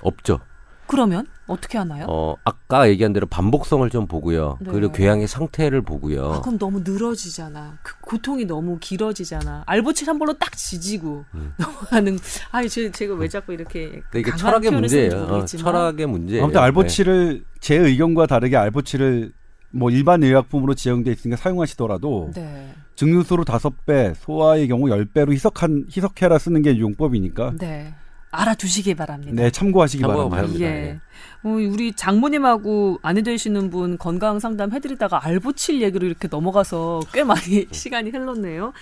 없죠. 0.01 0.39
그러면 0.87 1.27
어떻게 1.45 1.77
하나요? 1.77 2.05
어, 2.09 2.35
아까 2.43 2.89
얘기한 2.89 3.13
대로 3.13 3.27
반복성을 3.27 3.87
좀 3.91 4.07
보고요. 4.07 4.57
네. 4.59 4.71
그리고 4.71 4.91
궤양의 4.91 5.27
상태를 5.27 5.83
보고요. 5.83 6.31
아, 6.33 6.41
그럼 6.41 6.57
너무 6.57 6.79
늘어지잖아. 6.83 7.77
그 7.83 7.93
고통이 8.01 8.45
너무 8.45 8.79
길어지잖아. 8.79 9.63
알보칠 9.67 10.09
한 10.09 10.17
볼로 10.17 10.33
딱 10.39 10.57
지지고 10.57 11.25
음. 11.35 11.53
넘어가는. 11.59 12.17
아, 12.51 12.67
제, 12.67 12.89
제가 12.89 13.13
왜 13.15 13.27
자꾸 13.27 13.53
이렇게 13.53 14.01
이게 14.15 14.35
철학의 14.35 14.71
문제예요. 14.71 15.11
어, 15.25 15.45
철학의 15.45 16.07
문제. 16.07 16.41
아무튼 16.41 16.59
알보칠을 16.61 17.33
네. 17.39 17.43
제 17.59 17.75
의견과 17.75 18.25
다르게 18.25 18.57
알보칠을 18.57 19.31
뭐 19.71 19.91
일반 19.91 20.23
의약품으로 20.23 20.73
지정돼 20.73 21.11
있으니까 21.11 21.37
사용하시더라도 21.37 22.31
네. 22.33 22.73
증류수로 22.95 23.45
다섯 23.45 23.85
배, 23.85 24.13
소화의 24.15 24.67
경우 24.67 24.89
열 24.89 25.05
배로 25.05 25.31
희석한 25.31 25.85
희석해라 25.95 26.37
쓰는 26.37 26.61
게 26.61 26.79
용법이니까. 26.79 27.53
네. 27.59 27.93
알아두시기 28.31 28.93
바랍니다. 28.93 29.33
네, 29.33 29.49
참고하시기 29.49 30.03
바랍니다. 30.03 30.35
바랍니다. 30.35 30.65
예. 30.65 30.69
네. 30.69 30.99
어, 31.43 31.49
우리 31.49 31.93
장모님하고 31.93 32.99
아내 33.01 33.21
되시는 33.21 33.69
분 33.69 33.97
건강 33.97 34.39
상담 34.39 34.71
해드리다가 34.71 35.25
알보칠 35.25 35.81
얘기로 35.81 36.05
이렇게 36.05 36.27
넘어가서 36.27 37.01
꽤 37.11 37.23
많이 37.23 37.65
시간이 37.71 38.11
흘렀네요. 38.11 38.73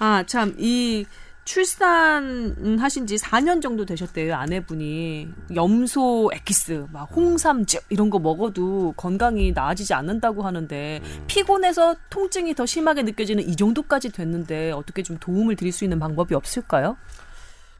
아, 0.00 0.24
참, 0.26 0.54
이 0.58 1.04
출산하신 1.48 3.06
지 3.06 3.16
4년 3.16 3.62
정도 3.62 3.86
되셨대요, 3.86 4.34
아내분이. 4.34 5.28
염소 5.54 6.30
에키스, 6.34 6.88
막 6.92 7.08
홍삼즙 7.16 7.84
이런 7.88 8.10
거 8.10 8.18
먹어도 8.18 8.92
건강이 8.98 9.52
나아지지 9.52 9.94
않는다고 9.94 10.42
하는데 10.42 11.00
피곤해서 11.26 11.96
통증이 12.10 12.54
더 12.54 12.66
심하게 12.66 13.02
느껴지는 13.02 13.48
이 13.48 13.56
정도까지 13.56 14.12
됐는데 14.12 14.72
어떻게 14.72 15.02
좀 15.02 15.16
도움을 15.18 15.56
드릴 15.56 15.72
수 15.72 15.84
있는 15.84 15.98
방법이 15.98 16.34
없을까요? 16.34 16.98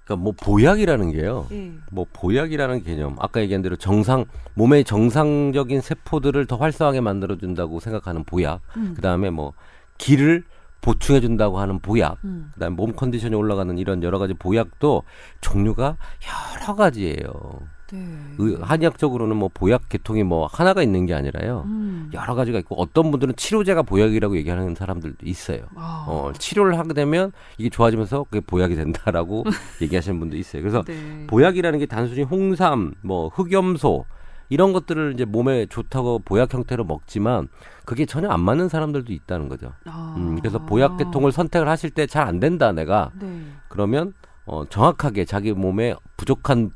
그러니까 0.04 0.24
뭐 0.24 0.32
보약이라는 0.32 1.12
게요. 1.12 1.46
예. 1.52 1.72
뭐 1.90 2.06
보약이라는 2.10 2.84
개념. 2.84 3.16
아까 3.18 3.42
얘기한 3.42 3.60
대로 3.60 3.76
정상 3.76 4.24
몸의 4.54 4.84
정상적인 4.84 5.82
세포들을 5.82 6.46
더 6.46 6.56
활성하게 6.56 7.02
만들어 7.02 7.36
준다고 7.36 7.80
생각하는 7.80 8.24
보약. 8.24 8.62
음. 8.78 8.94
그다음에 8.94 9.28
뭐 9.28 9.52
기를 9.98 10.44
보충해 10.80 11.20
준다고 11.20 11.58
하는 11.58 11.78
보약, 11.80 12.18
음. 12.24 12.50
그다음에 12.54 12.74
몸 12.74 12.92
컨디션이 12.92 13.34
올라가는 13.34 13.76
이런 13.78 14.02
여러 14.02 14.18
가지 14.18 14.34
보약도 14.34 15.02
종류가 15.40 15.96
여러 16.62 16.76
가지예요. 16.76 17.60
네. 17.92 18.56
한의학적으로는 18.60 19.36
뭐 19.36 19.48
보약 19.52 19.88
계통이 19.88 20.22
뭐 20.22 20.46
하나가 20.46 20.82
있는 20.82 21.06
게 21.06 21.14
아니라요. 21.14 21.62
음. 21.66 22.10
여러 22.12 22.34
가지가 22.34 22.58
있고 22.60 22.74
어떤 22.80 23.10
분들은 23.10 23.34
치료제가 23.36 23.82
보약이라고 23.82 24.36
얘기하는 24.36 24.74
사람들도 24.74 25.24
있어요. 25.24 25.60
아. 25.74 26.04
어, 26.06 26.32
치료를 26.38 26.78
하게 26.78 26.92
되면 26.92 27.32
이게 27.56 27.70
좋아지면서 27.70 28.24
그게 28.24 28.40
보약이 28.40 28.74
된다라고 28.74 29.44
얘기하시는 29.80 30.20
분도 30.20 30.36
있어요. 30.36 30.62
그래서 30.62 30.82
네. 30.84 31.26
보약이라는 31.28 31.78
게 31.78 31.86
단순히 31.86 32.22
홍삼, 32.22 32.92
뭐 33.00 33.28
흑염소 33.28 34.04
이런 34.48 34.72
것들을 34.72 35.12
이제 35.14 35.24
몸에 35.24 35.66
좋다고 35.66 36.20
보약 36.20 36.54
형태로 36.54 36.84
먹지만 36.84 37.48
그게 37.84 38.06
전혀 38.06 38.28
안 38.30 38.40
맞는 38.40 38.68
사람들도 38.68 39.12
있다는 39.12 39.48
거죠. 39.48 39.72
아. 39.86 40.14
음, 40.16 40.36
그래서 40.36 40.58
보약 40.64 40.96
계통을 40.96 41.32
선택을 41.32 41.68
하실 41.68 41.90
때 41.90 42.06
잘 42.06 42.26
안 42.26 42.40
된다 42.40 42.72
내가 42.72 43.10
네. 43.20 43.42
그러면 43.68 44.14
어, 44.46 44.64
정확하게 44.68 45.24
자기 45.26 45.52
몸에 45.52 45.94
부족한 46.16 46.70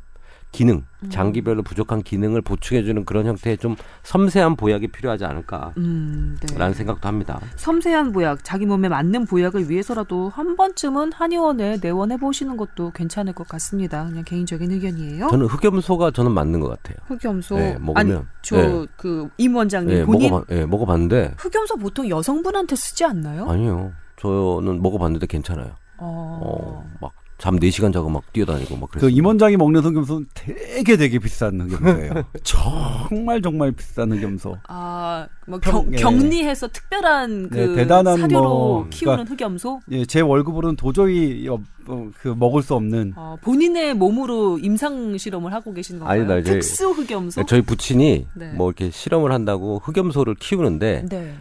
기능, 0.52 0.84
음. 1.02 1.10
장기별로 1.10 1.62
부족한 1.62 2.02
기능을 2.02 2.42
보충해주는 2.42 3.04
그런 3.06 3.26
형태의 3.26 3.56
좀 3.56 3.74
섬세한 4.02 4.56
보약이 4.56 4.88
필요하지 4.88 5.24
않을까라는 5.24 5.72
음, 5.78 6.36
네. 6.40 6.72
생각도 6.74 7.08
합니다. 7.08 7.40
섬세한 7.56 8.12
보약, 8.12 8.44
자기 8.44 8.66
몸에 8.66 8.88
맞는 8.88 9.24
보약을 9.26 9.70
위해서라도 9.70 10.28
한 10.28 10.56
번쯤은 10.56 11.12
한의원에 11.14 11.78
내원해 11.80 12.18
보시는 12.18 12.58
것도 12.58 12.90
괜찮을 12.92 13.32
것 13.32 13.48
같습니다. 13.48 14.04
그냥 14.04 14.24
개인적인 14.24 14.70
의견이에요. 14.70 15.28
저는 15.30 15.46
흑염소가 15.46 16.10
저는 16.10 16.32
맞는 16.32 16.60
것 16.60 16.68
같아요. 16.68 16.96
흑염소. 17.06 17.56
네, 17.56 17.78
먹으면 17.80 18.28
저그 18.42 19.28
네. 19.28 19.30
임 19.38 19.56
원장님 19.56 19.88
네, 19.88 20.04
본인 20.04 20.30
먹어봐, 20.30 20.54
네, 20.54 20.66
먹어봤는데 20.66 21.34
흑염소 21.38 21.76
보통 21.78 22.08
여성분한테 22.08 22.76
쓰지 22.76 23.04
않나요? 23.04 23.48
아니요. 23.48 23.92
저는 24.16 24.82
먹어봤는데 24.82 25.26
괜찮아요. 25.26 25.72
어, 25.98 26.40
어 26.42 26.92
막 27.00 27.12
잠 27.42 27.58
4시간 27.58 27.92
자고 27.92 28.08
막 28.08 28.32
뛰어다니고 28.32 28.76
막 28.76 28.88
그랬어요. 28.88 29.10
그 29.10 29.16
임원장이 29.16 29.56
먹는 29.56 29.80
흑염소는 29.80 30.26
되게 30.32 30.96
되게 30.96 31.18
비싼 31.18 31.60
흑염소예요. 31.60 32.22
정말 32.44 33.42
정말 33.42 33.72
비싼 33.72 34.12
흑염소. 34.12 34.58
아, 34.68 35.26
뭐 35.48 35.58
경, 35.58 35.92
예. 35.92 35.96
격리해서 35.96 36.68
특별한 36.68 37.48
그 37.48 37.56
네, 37.56 37.74
대단한 37.74 38.16
사료로 38.16 38.48
뭐, 38.48 38.86
키우는 38.90 39.24
그러니까, 39.24 39.34
흑염소? 39.34 39.80
예, 39.90 40.04
제 40.04 40.20
월급으로는 40.20 40.76
도저히 40.76 41.48
어, 41.48 41.58
어, 41.88 42.10
그 42.20 42.28
먹을 42.28 42.62
수 42.62 42.76
없는 42.76 43.14
어, 43.16 43.36
본인의 43.42 43.94
몸으로 43.94 44.60
임상 44.60 45.18
실험을 45.18 45.52
하고 45.52 45.74
계신 45.74 45.98
건가요? 45.98 46.22
아니다, 46.22 46.48
특수 46.48 46.90
흑염소? 46.90 47.44
저희 47.46 47.60
부친이 47.60 48.24
네. 48.34 48.52
뭐 48.52 48.68
이렇게 48.70 48.92
실험을 48.92 49.32
한다고 49.32 49.80
흑염소를 49.82 50.36
키우는데 50.36 51.06
네. 51.08 51.34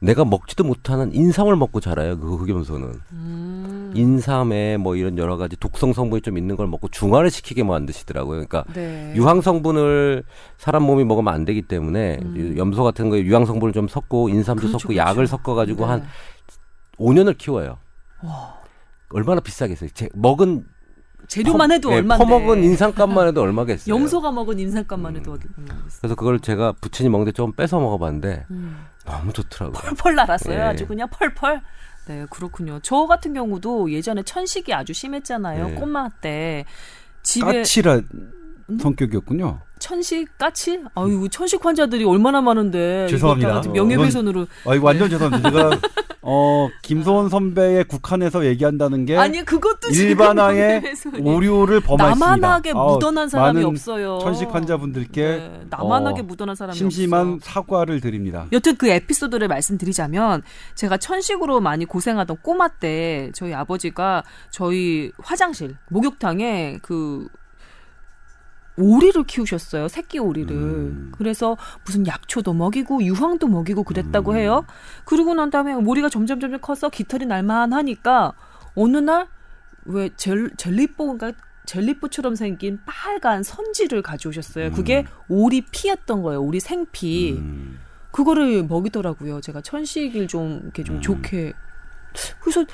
내가 0.00 0.24
먹지도 0.24 0.64
못하는 0.64 1.14
인삼을 1.14 1.54
먹고 1.56 1.78
자라요. 1.80 2.18
그 2.18 2.34
흑염소는. 2.34 3.00
음. 3.12 3.63
인삼에 3.94 4.76
뭐 4.76 4.96
이런 4.96 5.16
여러 5.18 5.36
가지 5.36 5.56
독성 5.56 5.92
성분이 5.92 6.22
좀 6.22 6.36
있는 6.38 6.56
걸 6.56 6.66
먹고 6.66 6.88
중화를 6.88 7.30
시키게 7.30 7.62
만드시더라고요. 7.62 8.44
그러니까 8.46 8.64
네. 8.74 9.12
유황 9.16 9.40
성분을 9.40 10.24
사람 10.58 10.82
몸이 10.82 11.04
먹으면 11.04 11.32
안 11.32 11.44
되기 11.44 11.62
때문에 11.62 12.18
음. 12.22 12.54
염소 12.56 12.82
같은 12.84 13.10
거에 13.10 13.22
유황 13.22 13.46
성분을 13.46 13.72
좀 13.72 13.88
섞고 13.88 14.28
인삼도 14.28 14.60
그렇죠, 14.60 14.78
섞고 14.78 14.88
그렇죠. 14.94 15.10
약을 15.10 15.26
섞어 15.26 15.54
가지고 15.54 15.84
네. 15.86 15.90
한 15.92 16.06
5년을 16.98 17.38
키워요. 17.38 17.78
와. 18.22 18.54
얼마나 19.10 19.40
비싸겠어요. 19.40 19.90
제 19.94 20.08
먹은 20.14 20.64
재료만 21.28 21.70
해도 21.72 21.88
네, 21.90 21.96
얼마인데. 21.96 22.24
퍼먹은 22.24 22.62
인삼값만 22.64 23.28
해도 23.28 23.42
얼마겠어요. 23.42 23.94
염소가 23.94 24.30
먹은 24.32 24.58
인삼값만 24.58 25.16
해도 25.16 25.38
음. 25.58 25.66
그래서 26.00 26.14
그걸 26.14 26.38
제가 26.40 26.72
부친이 26.80 27.08
먹는데 27.08 27.32
좀 27.32 27.52
뺏어 27.52 27.80
먹어봤는데 27.80 28.46
음. 28.50 28.84
너무 29.06 29.32
좋더라고요. 29.32 29.80
펄펄 29.80 30.14
날았어요. 30.14 30.56
네. 30.56 30.62
아주 30.62 30.86
그냥 30.86 31.08
펄펄. 31.10 31.62
네, 32.06 32.26
그렇군요. 32.30 32.80
저 32.82 33.06
같은 33.06 33.32
경우도 33.32 33.90
예전에 33.90 34.22
천식이 34.22 34.72
아주 34.74 34.92
심했잖아요. 34.92 35.68
네. 35.68 35.74
꼬마 35.74 36.08
때. 36.08 36.64
집에 37.22 37.58
까칠한 37.58 38.06
성격이었군요. 38.80 39.60
천식 39.84 40.38
까치? 40.38 40.80
아유 40.94 41.28
천식 41.30 41.62
환자들이 41.62 42.04
얼마나 42.04 42.40
많은데 42.40 43.06
죄송합니다. 43.08 43.60
명예훼손으로. 43.70 44.46
아 44.66 44.74
이거 44.74 44.86
완전 44.86 45.08
네. 45.08 45.10
죄송합니다. 45.10 45.50
제가 45.50 45.80
어 46.22 46.70
김소원 46.80 47.28
선배의 47.28 47.84
국한에서 47.84 48.46
얘기한다는 48.46 49.04
게 49.04 49.18
아니 49.18 49.44
그것도 49.44 49.90
일반항의 49.90 50.94
오류를 51.20 51.80
범했습니다. 51.80 52.26
나만하게 52.26 52.72
묻어난 52.72 53.28
사람이 53.28 53.62
없어요. 53.62 54.20
천식 54.22 54.54
환자분들께 54.54 55.22
네, 55.22 55.66
나만하게 55.68 56.22
어, 56.22 56.24
묻어난 56.24 56.56
사람이 56.56 56.78
심심한 56.78 57.34
없어. 57.34 57.50
사과를 57.50 58.00
드립니다. 58.00 58.46
여튼 58.52 58.76
그 58.76 58.88
에피소드를 58.88 59.48
말씀드리자면 59.48 60.42
제가 60.76 60.96
천식으로 60.96 61.60
많이 61.60 61.84
고생하던 61.84 62.38
꼬마 62.40 62.68
때 62.68 63.30
저희 63.34 63.52
아버지가 63.52 64.24
저희 64.50 65.12
화장실 65.18 65.76
목욕탕에 65.90 66.78
그 66.80 67.28
오리를 68.76 69.22
키우셨어요. 69.24 69.88
새끼 69.88 70.18
오리를. 70.18 70.54
음. 70.54 71.12
그래서 71.16 71.56
무슨 71.84 72.06
약초도 72.06 72.52
먹이고 72.54 73.02
유황도 73.02 73.46
먹이고 73.46 73.82
그랬다고 73.84 74.32
음. 74.32 74.36
해요. 74.36 74.64
그러고 75.04 75.34
난 75.34 75.50
다음에 75.50 75.74
오리가 75.74 76.08
점점 76.08 76.40
점점 76.40 76.60
커서 76.60 76.88
깃털이 76.88 77.26
날만 77.26 77.72
하니까 77.72 78.32
어느 78.74 78.96
날 78.96 79.28
왜 79.86 80.08
젤리뽀인가 80.16 81.32
젤리뽀처럼 81.66 82.34
생긴 82.34 82.78
빨간 82.86 83.42
선지를 83.42 84.02
가져오셨어요. 84.02 84.72
그게 84.72 85.00
음. 85.00 85.04
오리 85.28 85.60
피였던 85.62 86.22
거예요. 86.22 86.42
오리 86.42 86.60
생피. 86.60 87.32
음. 87.38 87.78
그거를 88.10 88.64
먹이더라고요. 88.64 89.40
제가 89.40 89.60
천식일 89.60 90.28
좀 90.28 90.60
이렇게 90.62 90.84
좀 90.84 90.96
음. 90.96 91.00
좋게. 91.00 91.52
그래서 92.40 92.64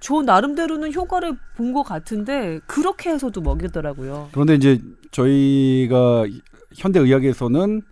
저 0.00 0.22
나름대로는 0.22 0.92
효과를 0.92 1.36
본 1.54 1.72
것 1.72 1.82
같은데 1.82 2.60
그렇게 2.66 3.10
해서도 3.10 3.40
먹이더라고요. 3.40 4.30
그런데 4.32 4.54
이제 4.54 4.80
저희가 5.10 6.26
현대 6.74 7.00
의학에서는 7.00 7.82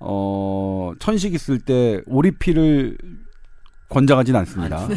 어 0.00 0.92
천식 0.98 1.34
있을 1.34 1.58
때 1.58 2.00
오리피를 2.06 2.96
권장하진 3.88 4.36
않습니다. 4.36 4.76
아, 4.76 4.86
네. 4.88 4.96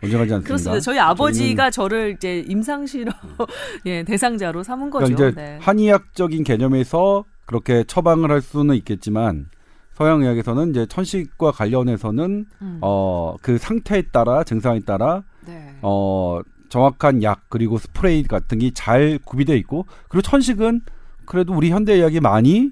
권장하지 0.00 0.34
않습니다. 0.34 0.46
그렇습니다. 0.46 0.80
저희 0.80 0.98
아버지가 0.98 1.70
저를 1.70 2.14
이제 2.16 2.40
임상실험 2.46 3.12
예, 3.86 4.04
대상자로 4.04 4.62
삼은 4.62 4.90
거죠. 4.90 5.14
그러니까 5.14 5.28
이제 5.28 5.40
네. 5.52 5.58
한의학적인 5.60 6.44
개념에서 6.44 7.24
그렇게 7.46 7.84
처방을 7.84 8.30
할 8.30 8.40
수는 8.40 8.76
있겠지만 8.76 9.48
서양의학에서는 9.94 10.70
이제 10.70 10.86
천식과 10.86 11.50
관련해서는 11.52 12.46
음. 12.62 12.78
어그 12.80 13.58
상태에 13.58 14.02
따라 14.12 14.44
증상에 14.44 14.80
따라 14.80 15.22
네. 15.46 15.76
어 15.82 16.40
정확한 16.70 17.22
약 17.22 17.42
그리고 17.50 17.76
스프레이 17.76 18.22
같은 18.22 18.58
게 18.60 18.70
잘 18.72 19.18
구비되어 19.24 19.56
있고 19.56 19.84
그리고 20.08 20.22
천식은 20.22 20.80
그래도 21.26 21.54
우리 21.54 21.70
현대 21.70 21.94
의학이 21.94 22.20
많이 22.20 22.70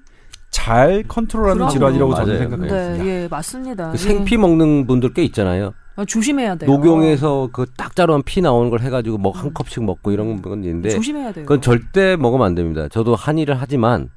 잘 0.50 1.04
컨트롤하는 1.06 1.68
질환이라고 1.68 2.14
저는 2.14 2.38
생각합니다. 2.38 2.74
네, 2.94 3.06
예, 3.06 3.28
맞습니다. 3.28 3.92
그 3.92 3.98
생피 3.98 4.36
먹는 4.36 4.86
분들 4.86 5.12
꽤 5.14 5.22
있잖아요. 5.24 5.72
아, 5.96 6.04
조심해야 6.04 6.56
돼요. 6.56 6.70
녹용에서 6.70 7.50
그 7.52 7.66
딱 7.76 7.94
자르면 7.94 8.22
피 8.24 8.40
나오는 8.40 8.70
걸 8.70 8.80
해가지고 8.80 9.18
뭐한 9.18 9.46
음. 9.46 9.52
컵씩 9.54 9.84
먹고 9.84 10.10
이런 10.12 10.40
건 10.42 10.64
있는데 10.64 10.90
조심해야 10.90 11.32
돼요. 11.32 11.44
그건 11.46 11.60
절대 11.60 12.16
먹으면 12.16 12.46
안 12.46 12.54
됩니다. 12.54 12.88
저도 12.88 13.14
한의를 13.14 13.60
하지만 13.60 14.08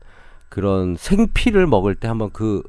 그런 0.50 0.96
생피를 0.98 1.67
먹을 1.67 1.96
때 1.96 2.08
한번 2.08 2.30
그 2.32 2.62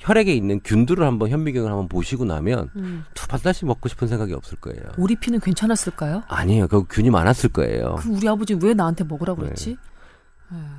혈액에 0.00 0.32
있는 0.34 0.60
균들을 0.64 1.04
한번 1.06 1.30
현미경을 1.30 1.70
한번 1.70 1.88
보시고 1.88 2.24
나면 2.24 2.68
음. 2.76 3.04
두번 3.14 3.40
다시 3.40 3.64
먹고 3.64 3.88
싶은 3.88 4.08
생각이 4.08 4.32
없을 4.34 4.58
거예요. 4.58 4.80
우리 4.98 5.16
피는 5.16 5.40
괜찮았을까요? 5.40 6.22
아니에요. 6.28 6.68
그 6.68 6.84
균이 6.88 7.10
많았을 7.10 7.50
거예요. 7.50 7.96
그 8.00 8.08
우리 8.10 8.28
아버지 8.28 8.54
왜 8.60 8.74
나한테 8.74 9.04
먹으라고 9.04 9.40
네. 9.42 9.46
그랬지? 9.48 9.70
네. 9.70 9.76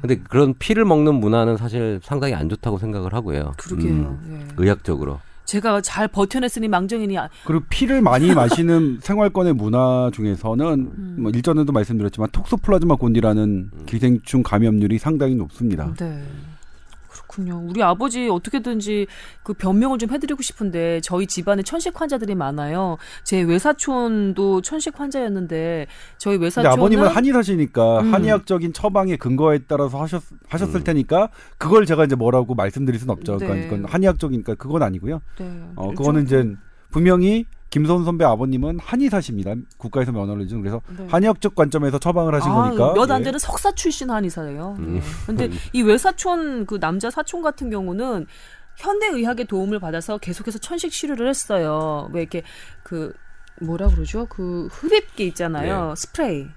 근데 0.02 0.18
그런 0.18 0.54
피를 0.58 0.86
먹는 0.86 1.16
문화는 1.16 1.58
사실 1.58 2.00
상당히 2.04 2.34
안 2.36 2.48
좋다고 2.50 2.78
생각을 2.78 3.14
하고요. 3.14 3.54
그러게요. 3.58 3.92
음, 3.92 4.20
네. 4.30 4.48
의학적으로. 4.58 5.20
제가 5.46 5.82
잘 5.82 6.08
버텨냈으니 6.08 6.68
망정이니. 6.68 7.18
아- 7.20 7.30
그리고 7.46 7.64
피를 7.70 8.02
많이 8.02 8.34
마시는 8.34 9.00
생활권의 9.02 9.54
문화 9.54 10.10
중에서는 10.14 10.66
음. 10.98 11.16
뭐 11.20 11.32
일전에도 11.32 11.72
말씀드렸지만 11.72 12.30
톡소플라즈마 12.32 12.96
곤디라는 12.96 13.44
음. 13.74 13.84
기생충 13.86 14.42
감염률이 14.44 14.98
상당히 14.98 15.36
높습니다. 15.36 15.94
네. 16.00 16.24
그렇군요. 17.36 17.62
우리 17.68 17.84
아버지 17.84 18.30
어떻게든지 18.30 19.08
그 19.44 19.54
변명을 19.54 19.98
좀 19.98 20.10
해드리고 20.10 20.42
싶은데 20.42 21.02
저희 21.02 21.28
집안에 21.28 21.62
천식 21.64 22.00
환자들이 22.00 22.36
많아요. 22.36 22.98
제 23.24 23.42
외사촌도 23.42 24.62
천식 24.62 25.00
환자였는데 25.00 25.88
저희 26.18 26.38
외사촌은 26.38 26.72
아버님은 26.72 27.08
한의사시니까 27.08 28.00
음. 28.00 28.14
한의학적인 28.14 28.74
처방의 28.74 29.18
근거에 29.18 29.60
따라서 29.68 30.02
하셨 30.02 30.24
하셨을 30.48 30.82
음. 30.82 30.84
테니까 30.84 31.30
그걸 31.58 31.86
제가 31.86 32.06
이제 32.06 32.16
뭐라고 32.16 32.56
말씀드릴 32.56 33.00
수는 33.00 33.12
없죠. 33.12 33.38
그러니까 33.38 33.56
네. 33.56 33.68
그러니까 33.68 33.92
한의학적이니까 33.92 34.56
그건 34.56 34.84
아니고요. 34.84 35.22
네. 35.40 35.64
어 35.76 35.90
그거는 35.92 36.24
이제 36.24 36.56
분명히 36.92 37.46
김선 37.70 38.06
선배 38.06 38.24
아버님은 38.24 38.80
한의사십니다. 38.80 39.54
국가에서 39.78 40.12
면허를 40.12 40.48
주는 40.48 40.62
그래서 40.62 40.82
네. 40.98 41.08
한의학적 41.10 41.56
관점에서 41.56 42.00
처방을 42.00 42.34
하신 42.36 42.52
아, 42.52 42.56
거니까 42.56 42.94
몇안 42.94 43.22
예. 43.22 43.26
되는 43.26 43.40
석사 43.40 43.72
출신 43.74 44.10
한의사예요. 44.10 44.76
음. 44.80 44.96
네. 44.96 45.02
근데 45.26 45.50
이 45.74 45.82
외사촌 45.82 46.66
그 46.66 46.80
남자 46.80 47.10
사촌 47.10 47.42
같은 47.42 47.70
경우는 47.70 48.28
현대 48.78 49.08
의학의 49.08 49.46
도움을 49.48 49.80
받아서 49.80 50.18
계속해서 50.18 50.60
천식 50.60 50.92
치료를 50.92 51.28
했어요. 51.28 52.10
왜 52.14 52.22
이렇게 52.22 52.44
그 52.84 53.14
뭐라 53.62 53.88
그러죠? 53.88 54.26
그 54.30 54.68
흡입기 54.72 55.28
있잖아요. 55.28 55.90
네. 55.90 55.96
스프레이. 55.96 56.48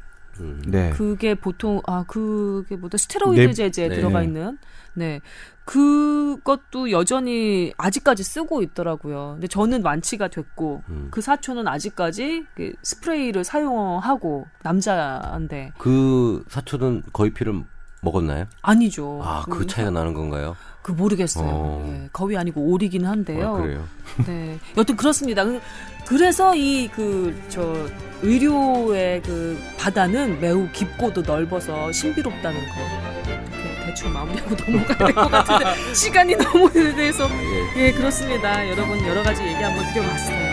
음. 0.41 0.63
네. 0.67 0.91
그게 0.91 1.35
보통 1.35 1.81
아 1.87 2.05
그게 2.07 2.77
뭐다 2.77 2.97
스테로이드 2.97 3.41
네. 3.41 3.53
제제 3.53 3.89
네. 3.89 3.97
들어가 3.97 4.23
있는 4.23 4.59
네. 4.95 5.21
그것도 5.69 6.91
여전히 6.91 7.73
아직까지 7.77 8.23
쓰고 8.23 8.63
있더라고요. 8.63 9.33
근데 9.35 9.47
저는 9.49 9.85
완치가 9.85 10.29
됐고 10.29 10.83
음. 10.89 11.09
그 11.11 11.21
사촌은 11.21 11.69
아직까지 11.69 12.47
그 12.55 12.73
스프레이를 12.83 13.45
사용하고 13.45 14.47
남자인데 14.63 15.73
그 15.79 16.43
사촌은 16.49 17.03
거의 17.13 17.33
피를 17.35 17.63
먹었나요? 18.01 18.47
아니죠. 18.63 19.21
아, 19.23 19.43
그, 19.45 19.59
그 19.59 19.67
차이가 19.67 19.91
나는 19.91 20.15
건가요? 20.15 20.57
그 20.83 20.93
모르겠어요. 20.93 21.47
어. 21.47 21.85
예, 21.89 22.09
거위 22.13 22.37
아니고 22.37 22.63
오리긴 22.63 23.05
한데요. 23.05 23.57
아, 23.57 23.61
그래요. 23.61 23.85
네. 24.27 24.59
여튼 24.77 24.97
그렇습니다. 24.97 25.45
그, 25.45 25.61
그래서 26.07 26.55
이 26.57 26.89
그 26.89 27.35
저 27.51 27.61
의료의 28.23 29.23
그 29.23 29.59
바다는 29.79 30.41
매우 30.41 30.67
깊고도 30.73 31.23
넓어서 31.23 31.93
신비롭다는 31.93 32.59
거. 32.59 33.18
대충 33.89 34.13
마무리하고 34.13 34.55
넘어가야 34.67 34.99
될 34.99 35.15
것 35.15 35.31
같은데 35.31 35.65
시간이 35.95 36.37
너무 36.37 36.71
돼서 36.71 37.29
예. 37.77 37.87
예 37.87 37.93
그렇습니다. 37.93 38.69
여러분 38.69 38.99
여러 39.07 39.23
가지 39.23 39.43
얘기 39.43 39.63
한번 39.63 39.85
드려봤어요. 39.93 40.49